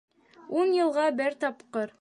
[0.61, 1.89] Ун йылға бер тапҡыр!